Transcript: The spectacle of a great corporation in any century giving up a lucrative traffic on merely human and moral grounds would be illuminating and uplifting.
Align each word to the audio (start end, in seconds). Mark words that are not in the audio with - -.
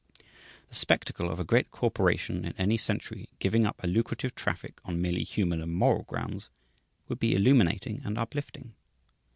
The 0.69 0.75
spectacle 0.75 1.29
of 1.29 1.39
a 1.39 1.43
great 1.43 1.69
corporation 1.69 2.43
in 2.43 2.55
any 2.57 2.75
century 2.75 3.29
giving 3.37 3.67
up 3.67 3.83
a 3.83 3.87
lucrative 3.87 4.33
traffic 4.33 4.79
on 4.83 4.99
merely 4.99 5.21
human 5.23 5.61
and 5.61 5.71
moral 5.71 6.05
grounds 6.05 6.49
would 7.07 7.19
be 7.19 7.35
illuminating 7.35 8.01
and 8.03 8.17
uplifting. 8.17 8.73